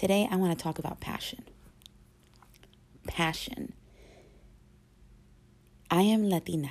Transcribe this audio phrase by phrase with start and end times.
[0.00, 1.44] Today, I want to talk about passion.
[3.06, 3.74] Passion.
[5.90, 6.70] I am Latina.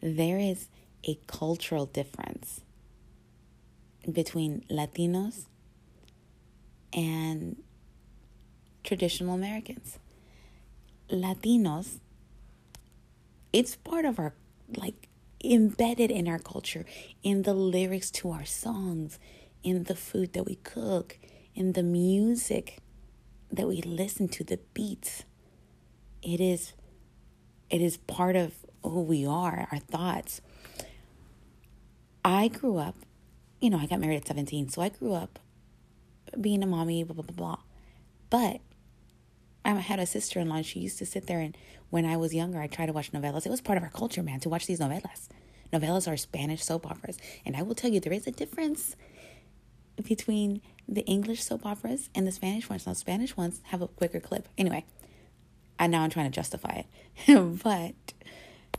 [0.00, 0.66] There is
[1.04, 2.62] a cultural difference
[4.12, 5.44] between Latinos
[6.92, 7.62] and
[8.82, 10.00] traditional Americans.
[11.08, 12.00] Latinos,
[13.52, 14.34] it's part of our,
[14.76, 15.06] like,
[15.44, 16.84] embedded in our culture,
[17.22, 19.20] in the lyrics to our songs,
[19.62, 21.20] in the food that we cook,
[21.56, 22.78] in the music
[23.50, 25.24] that we listen to, the beats.
[26.22, 26.74] It is
[27.70, 28.52] it is part of
[28.84, 30.40] who we are, our thoughts.
[32.24, 32.94] I grew up,
[33.60, 35.40] you know, I got married at 17, so I grew up
[36.40, 37.58] being a mommy, blah, blah, blah, blah.
[38.30, 38.60] But
[39.64, 41.56] I had a sister in law, she used to sit there, and
[41.90, 43.46] when I was younger, I tried to watch novelas.
[43.46, 45.28] It was part of our culture, man, to watch these novelas.
[45.72, 47.18] Novelas are Spanish soap operas.
[47.44, 48.94] And I will tell you, there is a difference
[50.02, 52.86] between the English soap operas and the Spanish ones.
[52.86, 54.48] Now, Spanish ones have a quicker clip.
[54.56, 54.84] Anyway,
[55.78, 56.84] I now I'm trying to justify
[57.26, 57.94] it, but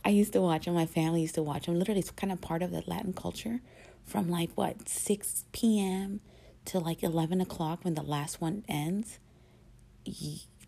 [0.04, 0.74] I used to watch them.
[0.74, 1.78] My family used to watch them.
[1.78, 3.60] Literally, it's kind of part of the Latin culture
[4.04, 6.20] from like what 6 p.m.
[6.66, 9.18] to like 11 o'clock when the last one ends.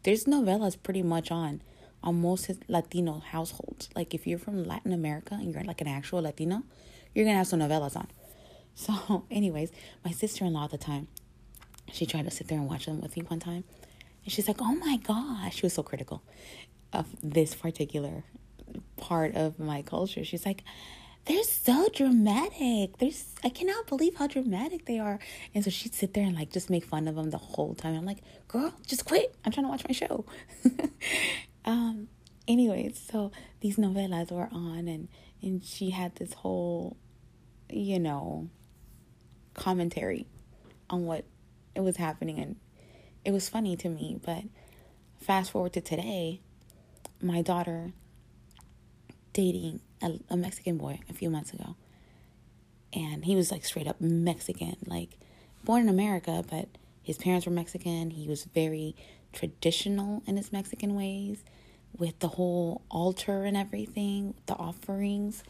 [0.03, 1.63] There's novelas pretty much on
[2.03, 3.89] on most Latino households.
[3.95, 6.63] Like if you're from Latin America and you're like an actual Latino,
[7.15, 8.09] you're gonna have some novelas on.
[8.73, 9.73] So, anyways,
[10.05, 11.09] my sister in law at the time,
[11.93, 13.65] she tried to sit there and watch them with me one time.
[14.25, 15.57] And she's like, oh my gosh.
[15.57, 16.23] She was so critical
[16.93, 18.25] of this particular
[18.97, 20.25] part of my culture.
[20.25, 20.63] She's like,
[21.27, 22.99] they're so dramatic.
[22.99, 25.19] There's I cannot believe how dramatic they are.
[25.55, 27.95] And so she'd sit there and like just make fun of them the whole time.
[27.95, 29.35] I'm like, girl, just quit.
[29.45, 30.25] I'm trying to watch my show.
[31.65, 32.09] um,
[32.49, 35.09] anyways, so these novelas were on and
[35.43, 36.97] and she had this whole,
[37.71, 38.49] you know,
[39.55, 40.27] commentary
[40.89, 41.25] on what
[41.75, 42.57] it was happening and
[43.25, 44.45] it was funny to me but
[45.21, 46.41] fast forward to today
[47.21, 47.93] my daughter
[49.33, 51.77] dating a, a mexican boy a few months ago
[52.93, 55.19] and he was like straight up mexican like
[55.65, 56.69] born in america but
[57.03, 58.97] his parents were mexican he was very
[59.33, 61.45] traditional in his mexican ways
[61.97, 65.43] with the whole altar and everything the offerings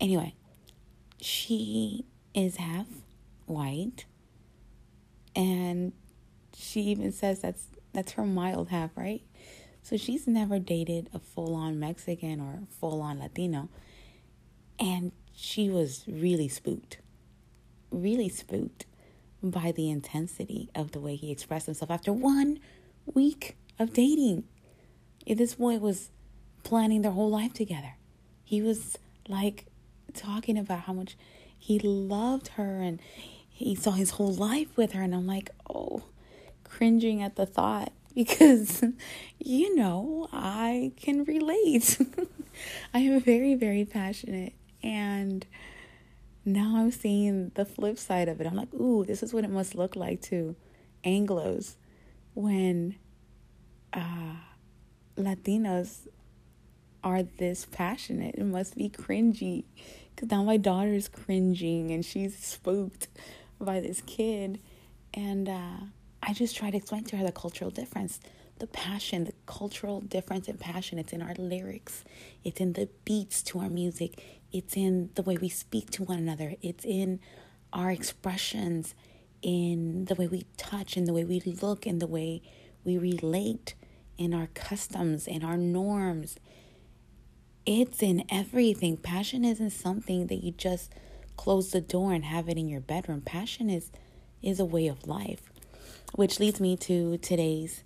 [0.00, 0.34] anyway
[1.20, 2.86] she is half
[3.46, 4.04] white.
[5.36, 5.92] And
[6.56, 9.22] she even says that's that's her mild half, right?
[9.82, 13.68] So she's never dated a full on Mexican or full on Latino.
[14.80, 16.98] And she was really spooked.
[17.90, 18.86] Really spooked
[19.42, 22.58] by the intensity of the way he expressed himself after one
[23.14, 24.44] week of dating.
[25.26, 26.10] This boy was
[26.64, 27.94] planning their whole life together.
[28.44, 28.98] He was
[29.28, 29.66] like
[30.14, 31.16] talking about how much
[31.58, 33.00] he loved her and
[33.56, 36.02] he saw his whole life with her and I'm like, "Oh,
[36.62, 38.84] cringing at the thought because
[39.38, 41.98] you know, I can relate.
[42.94, 44.52] I am very very passionate
[44.82, 45.46] and
[46.44, 48.46] now I'm seeing the flip side of it.
[48.46, 50.54] I'm like, "Ooh, this is what it must look like to
[51.02, 51.76] Anglos
[52.34, 52.96] when
[53.94, 54.36] uh
[55.16, 56.08] Latinos
[57.02, 58.34] are this passionate.
[58.34, 59.64] It must be cringy.
[60.14, 63.08] Because now my daughter's cringing and she's spooked
[63.60, 64.60] by this kid.
[65.14, 65.86] And uh,
[66.22, 68.20] I just try to explain to her the cultural difference,
[68.58, 70.98] the passion, the cultural difference in passion.
[70.98, 72.04] It's in our lyrics,
[72.44, 74.22] it's in the beats to our music,
[74.52, 77.20] it's in the way we speak to one another, it's in
[77.72, 78.94] our expressions,
[79.42, 82.42] in the way we touch, in the way we look, in the way
[82.84, 83.74] we relate,
[84.16, 86.38] in our customs, in our norms.
[87.66, 88.96] It's in everything.
[88.96, 90.92] Passion isn't something that you just
[91.36, 93.20] close the door and have it in your bedroom.
[93.20, 93.90] Passion is
[94.42, 95.42] is a way of life,
[96.14, 97.82] which leads me to today's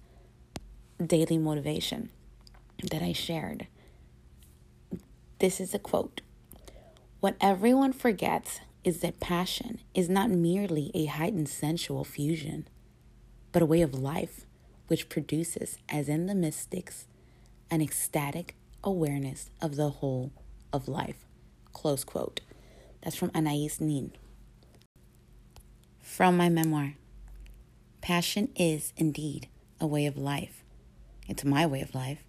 [1.04, 2.10] daily motivation
[2.90, 3.66] that I shared.
[5.38, 6.20] This is a quote.
[7.20, 12.66] What everyone forgets is that passion is not merely a heightened sensual fusion,
[13.52, 14.46] but a way of life
[14.88, 17.06] which produces, as in the mystics,
[17.70, 20.32] an ecstatic awareness of the whole
[20.72, 21.26] of life.
[21.72, 22.40] Close quote.
[23.02, 24.12] That's from Anais Nin.
[26.00, 26.94] From my memoir
[28.00, 29.48] Passion is indeed
[29.80, 30.62] a way of life.
[31.28, 32.24] It's my way of life.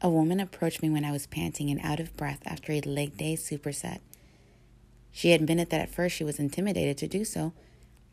[0.00, 3.16] A woman approached me when I was panting and out of breath after a leg
[3.16, 4.00] day superset.
[5.10, 7.52] She admitted that at first she was intimidated to do so,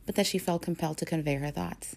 [0.06, 1.96] but that she felt compelled to convey her thoughts.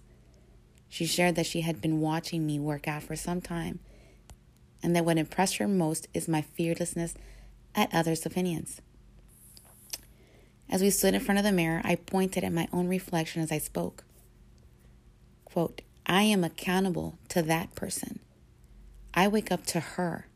[0.88, 3.80] She shared that she had been watching me work out for some time,
[4.82, 7.14] and that what impressed her most is my fearlessness
[7.74, 8.80] at others' opinions.
[10.70, 13.50] As we stood in front of the mirror, I pointed at my own reflection as
[13.50, 14.04] I spoke.
[15.44, 18.20] Quote, I am accountable to that person.
[19.14, 20.28] I wake up to her,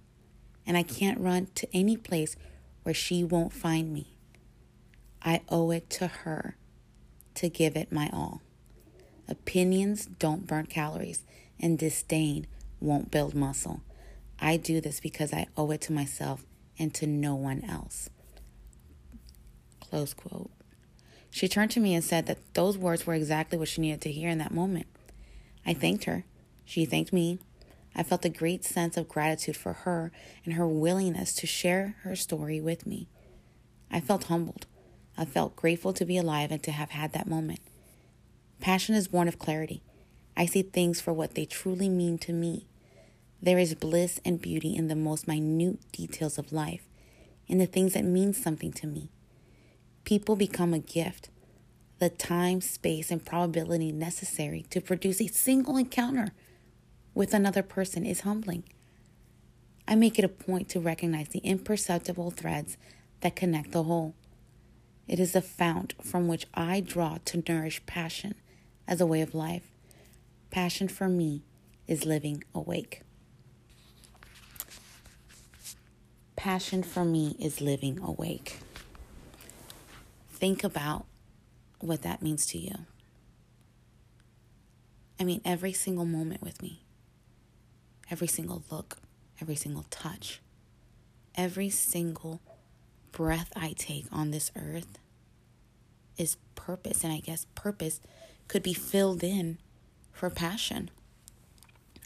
[0.66, 2.36] and I can't run to any place
[2.82, 4.14] where she won't find me.
[5.22, 6.56] I owe it to her
[7.34, 8.42] to give it my all.
[9.28, 11.24] Opinions don't burn calories,
[11.60, 12.46] and disdain
[12.80, 13.82] won't build muscle.
[14.40, 16.44] I do this because I owe it to myself
[16.78, 18.10] and to no one else.
[19.92, 20.50] Close quote.
[21.28, 24.10] She turned to me and said that those words were exactly what she needed to
[24.10, 24.86] hear in that moment.
[25.66, 26.24] I thanked her.
[26.64, 27.38] She thanked me.
[27.94, 30.10] I felt a great sense of gratitude for her
[30.46, 33.06] and her willingness to share her story with me.
[33.90, 34.64] I felt humbled.
[35.18, 37.60] I felt grateful to be alive and to have had that moment.
[38.60, 39.82] Passion is born of clarity.
[40.38, 42.66] I see things for what they truly mean to me.
[43.42, 46.88] There is bliss and beauty in the most minute details of life,
[47.46, 49.10] in the things that mean something to me.
[50.04, 51.28] People become a gift.
[51.98, 56.32] The time, space, and probability necessary to produce a single encounter
[57.14, 58.64] with another person is humbling.
[59.86, 62.76] I make it a point to recognize the imperceptible threads
[63.20, 64.14] that connect the whole.
[65.06, 68.34] It is the fount from which I draw to nourish passion
[68.88, 69.68] as a way of life.
[70.50, 71.42] Passion for me
[71.86, 73.02] is living awake.
[76.36, 78.58] Passion for me is living awake.
[80.42, 81.06] Think about
[81.78, 82.74] what that means to you.
[85.20, 86.82] I mean, every single moment with me,
[88.10, 88.96] every single look,
[89.40, 90.40] every single touch,
[91.36, 92.40] every single
[93.12, 94.98] breath I take on this earth
[96.18, 97.04] is purpose.
[97.04, 98.00] And I guess purpose
[98.48, 99.58] could be filled in
[100.10, 100.90] for passion.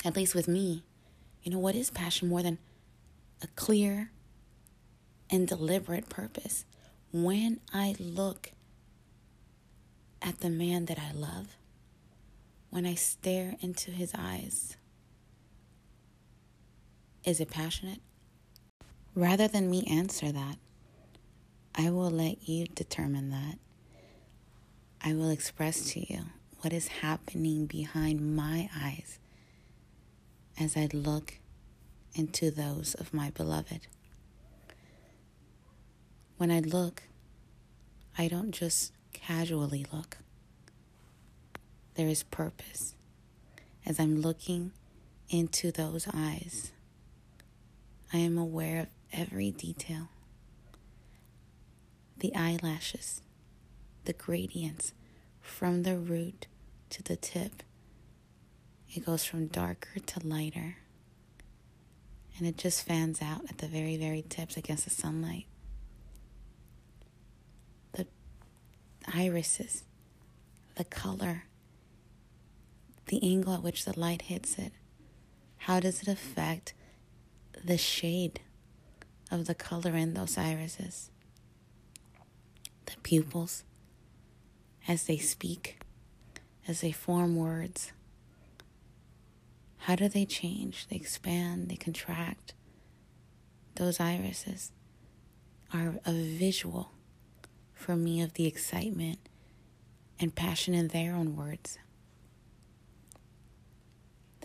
[0.05, 0.85] At least with me.
[1.43, 2.59] You know, what is passion more than
[3.43, 4.11] a clear
[5.31, 6.67] and deliberate purpose?
[7.25, 8.51] When I look
[10.21, 11.57] at the man that I love,
[12.69, 14.77] when I stare into his eyes,
[17.25, 18.01] is it passionate?
[19.15, 20.59] Rather than me answer that,
[21.75, 23.59] I will let you determine that.
[25.03, 26.27] I will express to you
[26.61, 29.19] what is happening behind my eyes
[30.61, 31.39] as I look
[32.15, 33.87] into those of my beloved.
[36.37, 37.05] When I look,
[38.19, 40.19] I don't just casually look.
[41.95, 42.95] There is purpose.
[43.87, 44.73] As I'm looking
[45.31, 46.73] into those eyes,
[48.13, 50.09] I am aware of every detail
[52.19, 53.21] the eyelashes,
[54.05, 54.93] the gradients
[55.43, 56.47] from the root
[56.89, 57.63] to the tip.
[58.95, 60.77] It goes from darker to lighter,
[62.39, 65.47] and it just fans out at the very, very tips against the sunlight.
[69.15, 69.85] Irises,
[70.77, 71.45] the color,
[73.07, 74.73] the angle at which the light hits it.
[75.59, 76.75] How does it affect
[77.65, 78.41] the shade
[79.31, 81.11] of the color in those irises?
[82.87, 83.65] The pupils,
[84.87, 85.79] as they speak,
[86.69, 87.93] as they form words.
[89.79, 90.87] How do they change?
[90.89, 92.55] They expand, they contract.
[93.77, 94.73] Those irises
[95.73, 96.91] are a visual
[97.77, 99.19] for me of the excitement
[100.19, 101.79] and passion in their own words.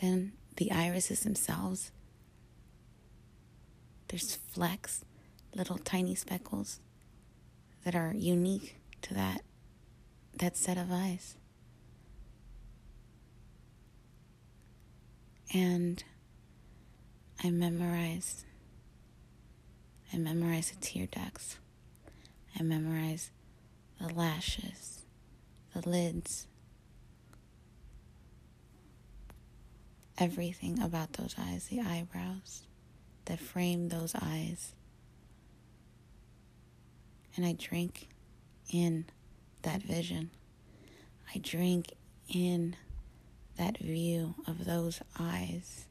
[0.02, 1.92] Then the irises themselves,
[4.10, 5.06] there's flecks,
[5.56, 6.80] little tiny speckles
[7.86, 9.42] that are unique to that
[10.38, 11.38] that set of eyes.
[15.54, 16.04] And
[17.44, 18.46] I memorize
[20.14, 21.58] I memorize the tear ducts.
[22.60, 23.32] I memorize
[24.00, 25.04] the lashes,
[25.74, 26.48] the lids,
[30.18, 32.64] everything about those eyes, the eyebrows
[33.26, 34.74] that frame those eyes.
[37.36, 38.10] And I drink
[38.70, 39.06] in
[39.62, 40.32] that vision.
[41.34, 41.94] I drink
[42.28, 42.76] in
[43.58, 45.86] that view of those eyes.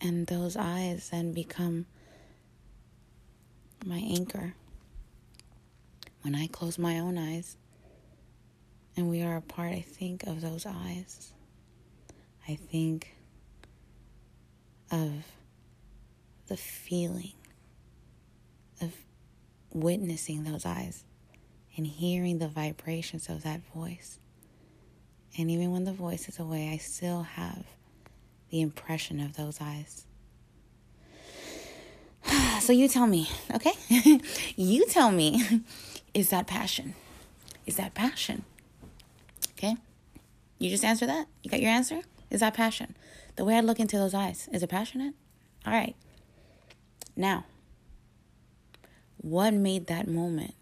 [0.00, 1.86] And those eyes then become
[3.84, 4.54] my anchor.
[6.22, 7.56] When I close my own eyes
[8.96, 11.32] and we are apart, I think of those eyes.
[12.48, 13.14] I think
[14.90, 15.12] of
[16.48, 17.32] the feeling
[18.80, 18.92] of
[19.72, 21.04] witnessing those eyes
[21.76, 24.18] and hearing the vibrations of that voice.
[25.38, 27.64] And even when the voice is away, I still have
[28.50, 30.04] the impression of those eyes.
[32.62, 33.72] So you tell me, okay?
[34.56, 35.42] you tell me,
[36.14, 36.94] is that passion?
[37.66, 38.44] Is that passion?
[39.58, 39.76] Okay?
[40.58, 41.26] You just answer that?
[41.42, 42.02] You got your answer?
[42.30, 42.94] Is that passion?
[43.34, 45.14] The way I look into those eyes, is it passionate?
[45.66, 45.96] All right.
[47.16, 47.46] Now,
[49.16, 50.54] what made that moment?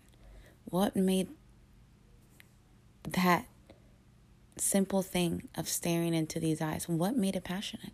[0.64, 1.28] What made
[3.04, 3.46] that
[4.56, 6.88] simple thing of staring into these eyes?
[6.88, 7.92] What made it passionate?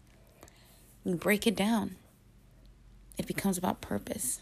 [1.04, 1.96] You break it down,
[3.18, 4.40] it becomes about purpose.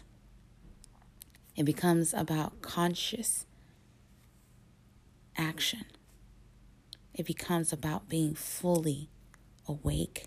[1.55, 3.45] It becomes about conscious
[5.37, 5.85] action.
[7.13, 9.09] It becomes about being fully
[9.67, 10.25] awake,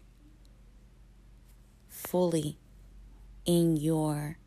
[1.89, 2.59] fully
[3.45, 4.39] in your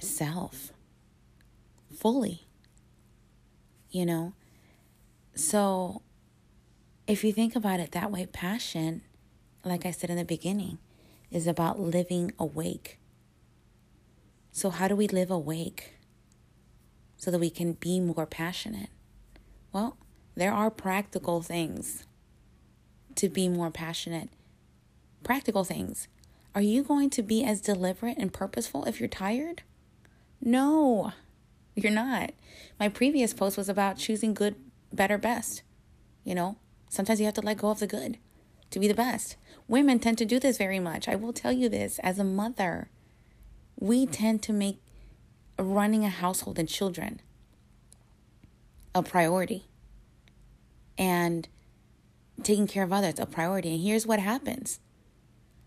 [0.00, 0.72] self,
[1.92, 2.46] fully.
[3.90, 4.34] You know?
[5.34, 6.02] So,
[7.08, 9.02] if you think about it that way, passion,
[9.64, 10.78] like I said in the beginning,
[11.32, 12.99] is about living awake.
[14.52, 15.94] So, how do we live awake
[17.16, 18.90] so that we can be more passionate?
[19.72, 19.96] Well,
[20.34, 22.04] there are practical things
[23.14, 24.30] to be more passionate.
[25.22, 26.08] Practical things.
[26.54, 29.62] Are you going to be as deliberate and purposeful if you're tired?
[30.40, 31.12] No,
[31.74, 32.32] you're not.
[32.78, 34.56] My previous post was about choosing good,
[34.92, 35.62] better, best.
[36.24, 36.56] You know,
[36.88, 38.18] sometimes you have to let go of the good
[38.70, 39.36] to be the best.
[39.68, 41.08] Women tend to do this very much.
[41.08, 42.88] I will tell you this as a mother.
[43.80, 44.80] We tend to make
[45.58, 47.20] running a household and children
[48.94, 49.64] a priority
[50.98, 51.48] and
[52.42, 53.74] taking care of others a priority.
[53.74, 54.80] And here's what happens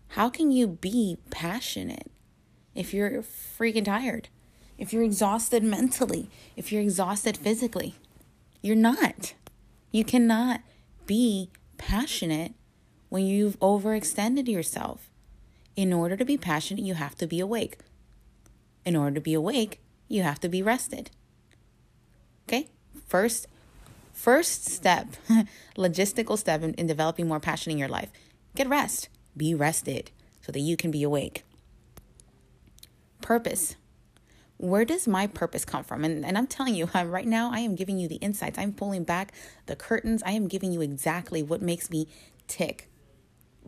[0.08, 2.10] How can you be passionate
[2.74, 4.28] if you're freaking tired?
[4.76, 6.30] If you're exhausted mentally?
[6.56, 7.94] If you're exhausted physically?
[8.60, 9.34] You're not.
[9.92, 10.62] You cannot
[11.06, 12.54] be passionate
[13.08, 15.10] when you've overextended yourself.
[15.76, 17.78] In order to be passionate, you have to be awake.
[18.84, 21.10] In order to be awake, you have to be rested.
[22.46, 22.68] Okay?
[23.06, 23.46] First
[24.12, 25.08] first step,
[25.76, 28.10] logistical step in, in developing more passion in your life.
[28.54, 29.08] Get rest.
[29.36, 31.44] Be rested so that you can be awake.
[33.20, 33.76] Purpose.
[34.56, 36.04] Where does my purpose come from?
[36.04, 38.56] And, and I'm telling you, right now, I am giving you the insights.
[38.58, 39.32] I'm pulling back
[39.66, 40.22] the curtains.
[40.24, 42.06] I am giving you exactly what makes me
[42.46, 42.88] tick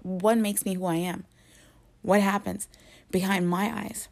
[0.07, 1.25] what makes me who I am?
[2.03, 2.69] What happens
[3.11, 4.09] behind my eyes?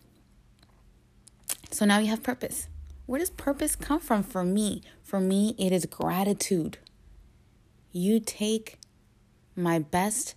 [1.75, 2.69] So now you have purpose.
[3.07, 4.81] Where does purpose come from for me?
[5.03, 6.79] For me, it is gratitude.
[7.91, 8.79] You take
[9.57, 10.37] my best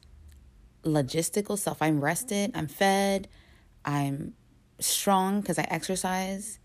[0.83, 1.79] logistical self.
[1.79, 3.27] I'm rested, I'm fed,
[3.85, 4.33] I'm
[4.79, 6.57] strong because I exercise.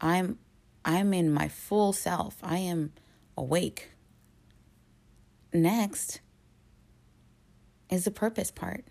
[0.00, 0.38] I'm
[0.82, 2.38] I'm in my full self.
[2.42, 2.94] I am
[3.36, 3.90] awake.
[5.52, 6.22] Next,
[7.90, 8.86] is the purpose part.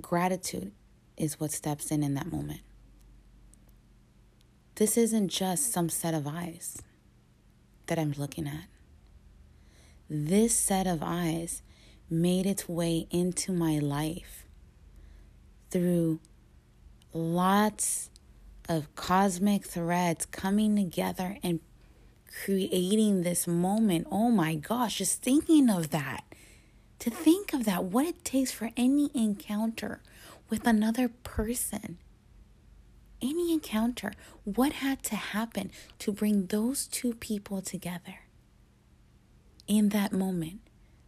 [0.00, 0.72] Gratitude
[1.18, 2.60] is what steps in in that moment.
[4.76, 6.80] This isn't just some set of eyes
[7.86, 8.66] that I'm looking at.
[10.08, 11.62] This set of eyes
[12.08, 14.44] made its way into my life
[15.70, 16.20] through
[17.12, 18.08] lots
[18.68, 21.60] of cosmic threads coming together and
[22.44, 24.06] creating this moment.
[24.10, 26.24] Oh my gosh, just thinking of that.
[27.00, 30.00] To think of that, what it takes for any encounter
[30.48, 31.98] with another person.
[33.20, 34.12] Any encounter,
[34.44, 38.20] what had to happen to bring those two people together
[39.66, 40.60] in that moment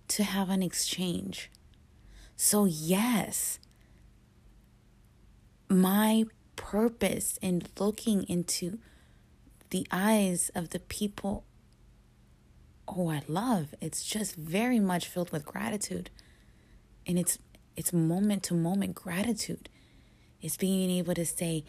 [0.09, 1.51] to have an exchange?
[2.37, 3.59] So, yes,
[5.69, 6.25] my
[6.57, 8.79] purpose in looking into
[9.71, 11.45] the eyes of the people
[12.95, 13.75] who I love.
[13.81, 16.11] It's just very much filled with gratitude.
[17.07, 17.39] And it's
[17.77, 19.69] it's moment to moment gratitude.
[20.43, 21.65] It's being able to say,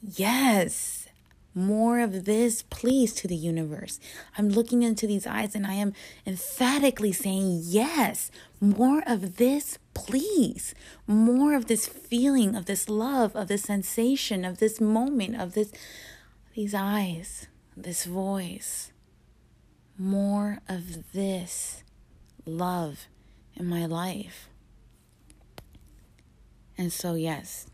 [0.00, 1.06] Yes,
[1.54, 4.00] more of this, please, to the universe.
[4.38, 5.92] I'm looking into these eyes and I am
[6.26, 8.30] emphatically saying, Yes,
[8.60, 10.74] more of this, please.
[11.06, 15.72] More of this feeling, of this love, of this sensation, of this moment, of this
[16.54, 18.92] these eyes, this voice,
[19.96, 21.82] more of this
[22.44, 23.06] love
[23.54, 24.48] in my life.
[26.78, 27.66] And so, yes,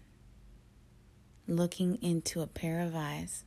[1.47, 3.45] looking into a pair of eyes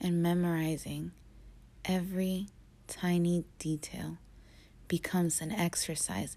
[0.00, 1.12] and memorizing
[1.84, 2.46] every
[2.86, 4.18] tiny detail
[4.88, 6.36] becomes an exercise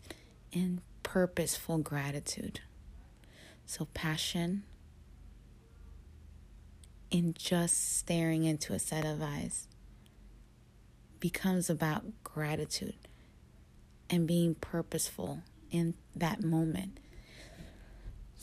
[0.52, 2.60] in purposeful gratitude.
[3.66, 4.64] So, passion
[7.10, 9.68] in just staring into a set of eyes
[11.20, 12.96] becomes about gratitude
[14.10, 15.42] and being purposeful
[15.72, 17.00] in that moment.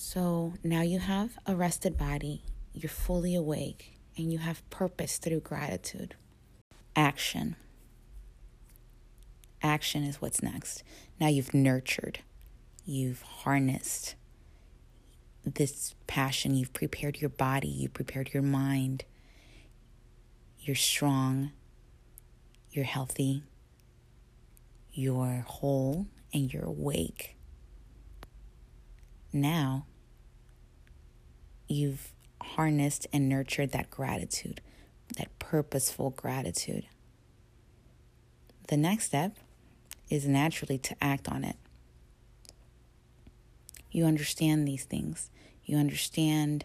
[0.03, 2.43] So now you have a rested body,
[2.73, 6.15] you're fully awake, and you have purpose through gratitude.
[6.97, 7.55] Action.
[9.63, 10.83] Action is what's next.
[11.21, 12.21] Now you've nurtured,
[12.83, 14.15] you've harnessed
[15.45, 19.05] this passion, you've prepared your body, you've prepared your mind.
[20.61, 21.53] You're strong,
[22.71, 23.43] you're healthy,
[24.93, 27.37] you're whole, and you're awake.
[29.33, 29.87] Now,
[31.71, 32.13] you've
[32.43, 34.61] harnessed and nurtured that gratitude,
[35.17, 36.87] that purposeful gratitude.
[38.69, 39.37] The next step
[40.09, 41.57] is naturally to act on it.
[43.91, 45.31] You understand these things.
[45.65, 46.65] You understand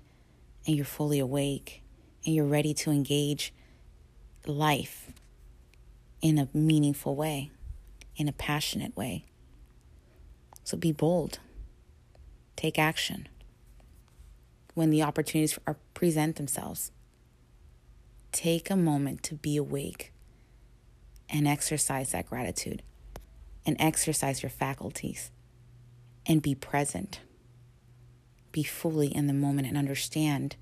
[0.65, 1.83] and you're fully awake
[2.25, 3.53] and you're ready to engage
[4.47, 5.11] life
[6.21, 7.51] in a meaningful way,
[8.15, 9.25] in a passionate way.
[10.63, 11.39] So be bold.
[12.55, 13.27] Take action
[14.75, 16.91] when the opportunities are, present themselves.
[18.31, 20.13] Take a moment to be awake
[21.29, 22.83] and exercise that gratitude
[23.65, 25.31] and exercise your faculties
[26.25, 27.21] and be present.
[28.51, 30.55] Be fully in the moment and understand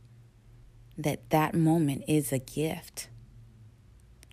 [0.97, 3.09] that that moment is a gift.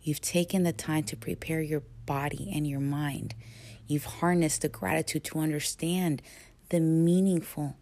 [0.03, 3.35] You've taken the time to prepare your body and your mind.
[3.87, 6.23] You've harnessed the gratitude to understand
[6.69, 7.77] the meaningful,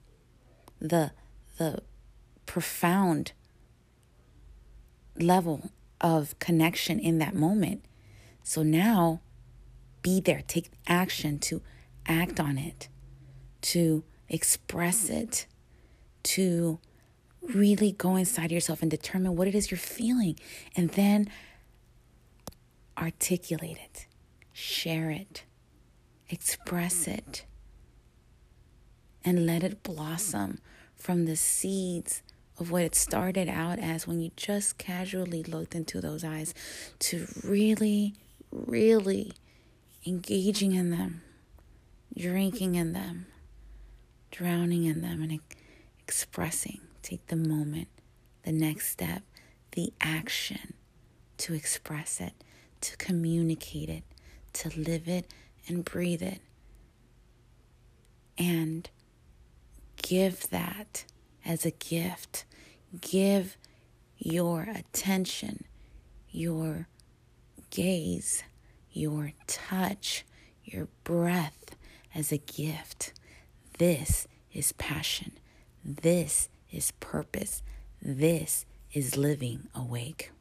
[0.80, 1.12] the
[1.58, 1.82] the
[2.48, 3.32] profound
[5.20, 7.84] level of connection in that moment.
[8.42, 9.20] So now
[10.02, 11.60] be there, take action to
[12.06, 12.88] act on it,
[13.60, 15.46] to express it,
[16.22, 16.80] to
[17.42, 20.38] really go inside yourself and determine what it is you're feeling,
[20.74, 21.28] and then
[22.96, 24.06] articulate it,
[24.52, 25.44] share it,
[26.30, 27.44] express it,
[29.22, 30.58] and let it blossom
[30.96, 32.22] from the seeds
[32.58, 36.54] of what it started out as when you just casually looked into those eyes
[36.98, 38.14] to really,
[38.50, 39.32] really
[40.06, 41.22] engaging in them,
[42.16, 43.26] drinking in them,
[44.30, 45.40] drowning in them, and
[46.02, 46.80] expressing.
[47.02, 47.88] Take the moment,
[48.42, 49.22] the next step,
[49.72, 50.74] the action
[51.38, 52.32] to express it,
[52.80, 54.02] to communicate it,
[54.52, 55.32] to live it
[55.68, 56.40] and breathe it.
[58.36, 58.88] And
[59.96, 61.04] give that
[61.44, 62.44] as a gift.
[63.00, 63.56] Give
[64.16, 65.64] your attention,
[66.30, 66.88] your
[67.70, 68.42] gaze,
[68.90, 70.24] your touch,
[70.64, 71.76] your breath
[72.14, 73.12] as a gift.
[73.78, 75.32] This is passion.
[75.84, 77.62] This is purpose.
[78.00, 80.32] This is living awake.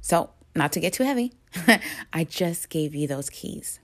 [0.00, 1.32] So, not to get too heavy,
[2.12, 3.80] I just gave you those keys.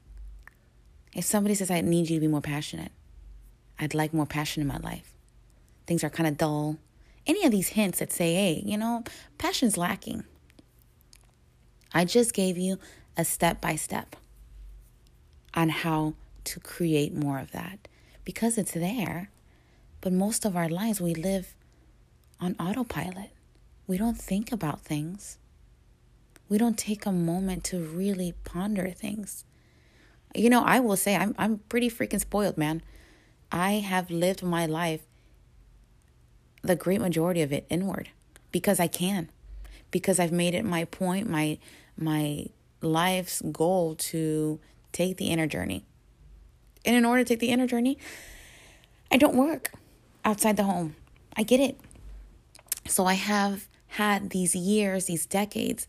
[1.12, 2.92] If somebody says, I need you to be more passionate,
[3.78, 5.13] I'd like more passion in my life.
[5.86, 6.78] Things are kind of dull.
[7.26, 9.04] Any of these hints that say, hey, you know,
[9.38, 10.24] passion's lacking.
[11.92, 12.78] I just gave you
[13.16, 14.16] a step by step
[15.54, 17.88] on how to create more of that
[18.24, 19.30] because it's there.
[20.00, 21.54] But most of our lives, we live
[22.40, 23.30] on autopilot.
[23.86, 25.38] We don't think about things.
[26.48, 29.44] We don't take a moment to really ponder things.
[30.34, 32.82] You know, I will say I'm I'm pretty freaking spoiled, man.
[33.50, 35.02] I have lived my life
[36.64, 38.08] the great majority of it inward
[38.50, 39.28] because I can.
[39.90, 41.58] Because I've made it my point, my
[41.96, 42.46] my
[42.80, 44.58] life's goal to
[44.92, 45.84] take the inner journey.
[46.84, 47.98] And in order to take the inner journey,
[49.10, 49.72] I don't work
[50.24, 50.96] outside the home.
[51.36, 51.78] I get it.
[52.86, 55.86] So I have had these years, these decades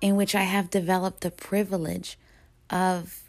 [0.00, 2.18] in which I have developed the privilege
[2.70, 3.22] of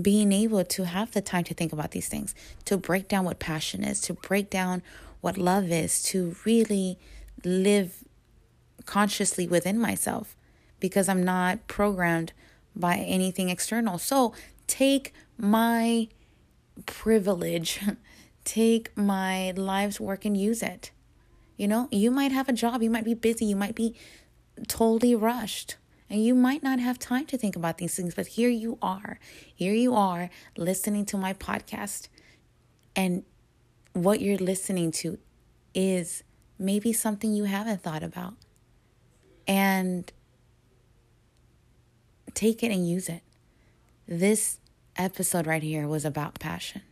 [0.00, 3.38] being able to have the time to think about these things, to break down what
[3.38, 4.82] passion is, to break down
[5.20, 6.98] what love is, to really
[7.44, 8.04] live
[8.86, 10.36] consciously within myself
[10.80, 12.32] because I'm not programmed
[12.74, 13.98] by anything external.
[13.98, 14.32] So
[14.66, 16.08] take my
[16.86, 17.80] privilege,
[18.44, 20.90] take my life's work and use it.
[21.56, 23.96] You know, you might have a job, you might be busy, you might be
[24.68, 25.76] totally rushed.
[26.10, 29.18] And you might not have time to think about these things, but here you are.
[29.54, 32.08] Here you are listening to my podcast.
[32.96, 33.24] And
[34.04, 35.18] what you're listening to
[35.74, 36.22] is
[36.58, 38.34] maybe something you haven't thought about.
[39.46, 40.12] And
[42.34, 43.22] take it and use it.
[44.06, 44.58] This
[44.96, 46.82] episode right here was about passion.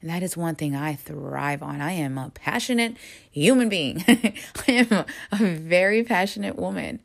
[0.00, 1.80] And that is one thing I thrive on.
[1.80, 2.96] I am a passionate
[3.30, 4.04] human being.
[4.08, 4.34] I
[4.72, 7.00] am a, a very passionate woman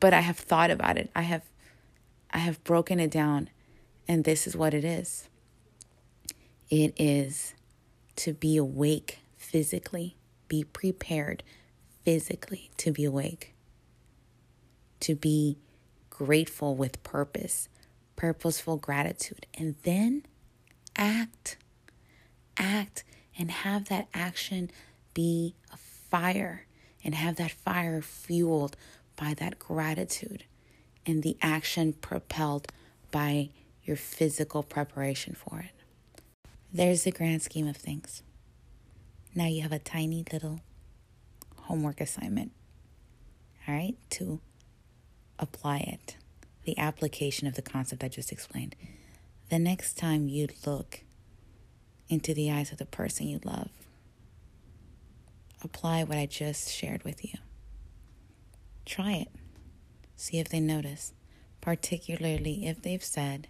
[0.00, 1.10] but I have thought about it.
[1.14, 1.42] I have
[2.32, 3.50] I have broken it down
[4.08, 5.28] and this is what it is.
[6.70, 7.54] It is
[8.20, 10.14] to be awake physically,
[10.46, 11.42] be prepared
[12.04, 13.54] physically to be awake,
[15.00, 15.56] to be
[16.10, 17.70] grateful with purpose,
[18.16, 20.22] purposeful gratitude, and then
[20.96, 21.56] act.
[22.58, 23.04] Act
[23.38, 24.70] and have that action
[25.14, 26.66] be a fire
[27.02, 28.76] and have that fire fueled
[29.16, 30.44] by that gratitude
[31.06, 32.66] and the action propelled
[33.10, 33.48] by
[33.82, 35.79] your physical preparation for it.
[36.72, 38.22] There's the grand scheme of things.
[39.34, 40.60] Now you have a tiny little
[41.56, 42.52] homework assignment,
[43.66, 44.40] all right, to
[45.38, 46.16] apply it,
[46.64, 48.76] the application of the concept I just explained.
[49.48, 51.00] The next time you look
[52.08, 53.70] into the eyes of the person you love,
[55.62, 57.38] apply what I just shared with you.
[58.86, 59.28] Try it.
[60.14, 61.14] See if they notice,
[61.60, 63.48] particularly if they've said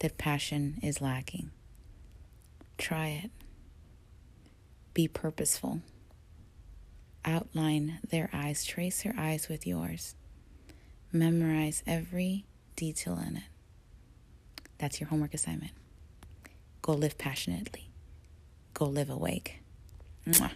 [0.00, 1.50] that passion is lacking.
[2.80, 3.30] Try it.
[4.94, 5.82] Be purposeful.
[7.26, 10.14] Outline their eyes, trace their eyes with yours.
[11.12, 13.42] Memorize every detail in it.
[14.78, 15.72] That's your homework assignment.
[16.80, 17.90] Go live passionately.
[18.72, 19.60] Go live awake.
[20.26, 20.52] Mwah.